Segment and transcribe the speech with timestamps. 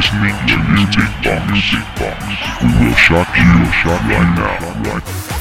[0.00, 1.74] listening to Music Box.
[2.62, 3.44] We will shock you,
[4.08, 5.39] right now.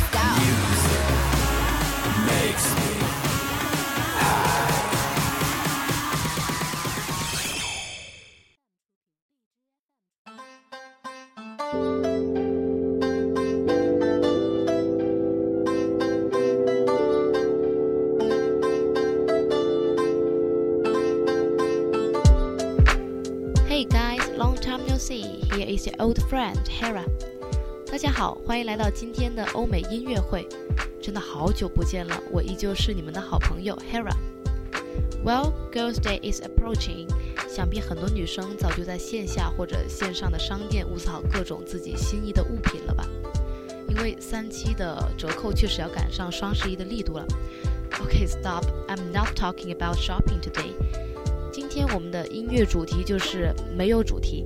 [25.79, 25.91] See.
[25.91, 27.05] Here is your old friend Hera.
[27.91, 30.47] 大家好，欢迎来到今天的欧美音乐会。
[31.01, 34.13] 真的好久不见了，我依旧是你们的好朋友 Hera。
[35.23, 37.07] Well, Girls' Day is approaching.
[37.47, 43.05] 想必很多女生早就在线下或者线上的商店物色好各种自己心仪的物品了吧？
[43.87, 47.25] 因为三七的折扣确实要赶上双十一的力度了。
[47.99, 48.63] Okay, stop.
[48.87, 50.73] I'm not talking about shopping today.
[51.58, 54.44] 今天我们的音乐主题就是没有主题。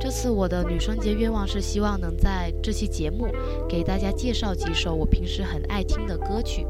[0.00, 3.28] 这次我的女生节愿望是希望能在这期节目
[3.68, 6.66] 给大家介绍几首我平时很爱听的歌曲。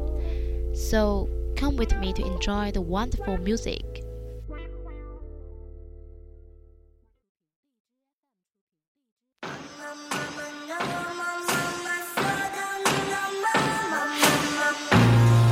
[0.73, 4.03] So come with me to enjoy the wonderful music.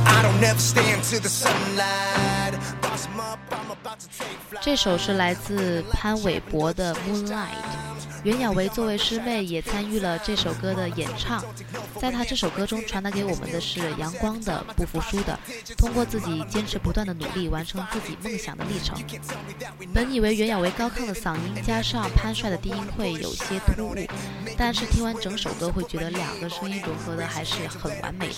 [0.06, 2.23] I don't ever stand to the sunlight.
[4.61, 7.31] 这首是来自潘玮柏的《Moonlight》，
[8.23, 11.43] 袁娅维作为师妹也参与了这首歌的演唱。
[11.99, 15.39] 在她这首歌中传达给我们的是阳光的、不服输的，
[15.77, 18.97] 通过自己坚持不断的努力完成自己梦想的历程。
[19.93, 23.95] 本以为袁娅维高亢的嗓音加上潘帅的低音会有些突兀，
[24.57, 28.35] 但是听完整首歌会觉得两个声音融合的还是很完美的。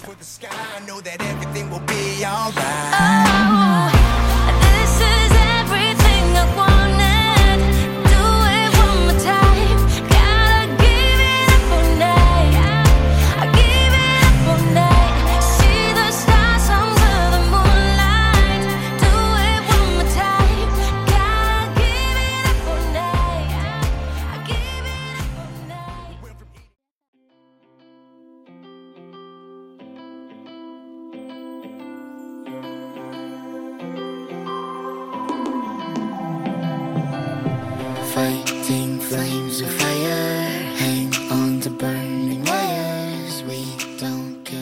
[38.17, 43.43] Fighting flames of fire, hang on to burning wires.
[43.43, 43.63] We
[43.99, 44.57] don't care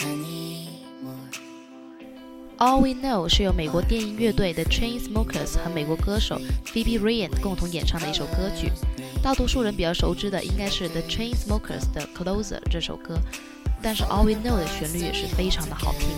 [0.00, 1.28] anymore.
[2.56, 8.72] All We Know 是由美国电音乐队的 Chainsmokers 和美国歌手 Phoebe Ryan 共同演唱的一首歌曲。
[9.22, 13.18] 大多数人比较熟知的应该是 The Chainsmokers 的 Closer 这首歌，
[13.82, 16.08] 但是 All We Know 的旋律也是非常的好听。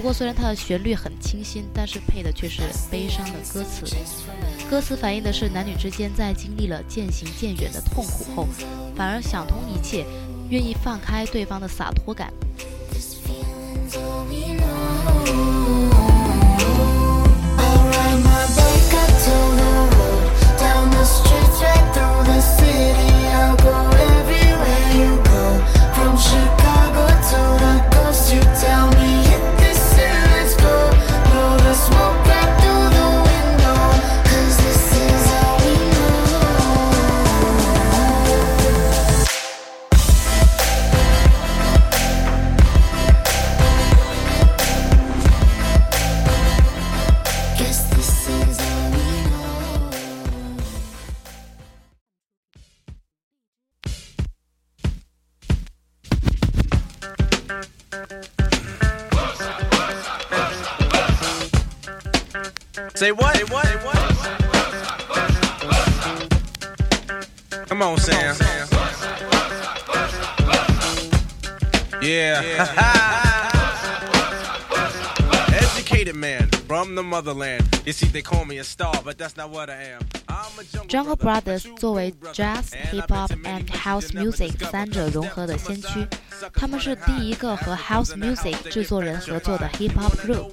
[0.00, 3.84] 不过虽然它的旋律很清新，但是配的却是悲伤的歌词。
[4.70, 8.48] 歌词反映的是男女之间在经历了渐行渐远的痛苦后，
[8.96, 10.06] 反而想通一切，
[10.48, 12.32] 愿意放开对方的洒脱感。
[63.00, 63.34] Say what?
[63.34, 63.66] Say what?
[63.66, 63.96] Say what?
[67.66, 68.36] Come on, Sam.
[72.02, 72.42] Yeah.
[75.54, 77.64] Educated man from the motherland.
[77.84, 80.02] You see, they call me a star, but that's not what I am.
[80.28, 84.52] I'm a jungle Jungle brother, Brothers 作为 jazz、hip hop and house music.
[84.70, 86.06] 三者融合的先驱，
[86.54, 90.52] 他们是第一个和 House Music 制作人合作的 Hip Hop Group。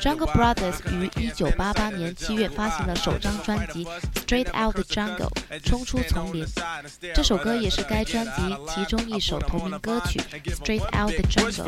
[0.00, 3.84] Jungle Brothers 于1988年7月发行了首张专辑
[4.14, 5.28] 《Straight Out the Jungle》，
[5.62, 6.46] 冲出丛林。
[7.14, 10.18] 这首歌也是该专辑其中一首同名歌曲
[10.54, 11.66] 《Straight Out the Jungle》。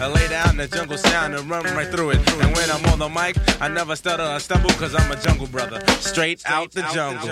[0.00, 2.16] I lay down the jungle sound and run right through it.
[2.16, 5.46] And when I'm on the mic, I never stutter or stumble cause I'm a jungle
[5.46, 5.80] brother.
[6.00, 7.28] Straight out the jungle.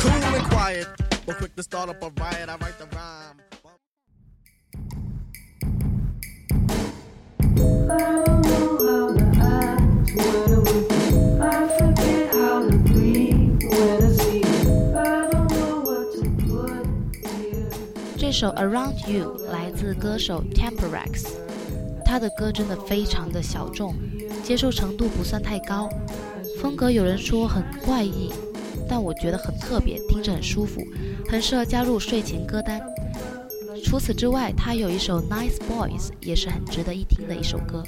[0.00, 0.86] Cool and quiet,
[1.26, 2.48] but quick to start up a riot.
[2.48, 2.75] I write
[18.36, 21.38] 首《Around You》来自歌手 t e m p e r a x
[22.04, 23.94] 他的歌真的非常的小众，
[24.44, 25.88] 接受程度不算太高，
[26.60, 28.30] 风格有人说很怪异，
[28.86, 30.82] 但我觉得很特别，听着很舒服，
[31.30, 32.78] 很适合加入睡前歌单。
[33.82, 37.82] 除此之外，他有一首《Nice Boys》，也是很值得一听的一首歌。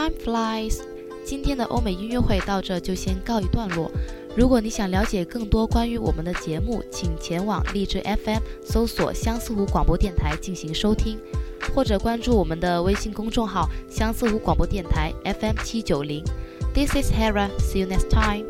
[0.00, 0.78] Time flies，
[1.26, 3.90] 今天的欧美音乐会到这就先告一段落。
[4.34, 11.18] 如果你想了解更多关于我们的节目，请前往荔枝 FM 搜索相思湖广播电台进行收听，
[11.74, 16.24] 或者关注我们的微信公众号相思湖广播电台 FM 七九零。
[16.72, 17.50] This is Hera.
[17.58, 18.46] See you next time.